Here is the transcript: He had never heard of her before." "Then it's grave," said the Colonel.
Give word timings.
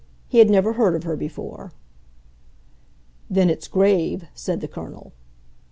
He 0.27 0.39
had 0.39 0.49
never 0.49 0.73
heard 0.73 0.95
of 0.95 1.03
her 1.03 1.15
before." 1.15 1.73
"Then 3.29 3.51
it's 3.51 3.67
grave," 3.67 4.25
said 4.33 4.59
the 4.59 4.67
Colonel. 4.67 5.13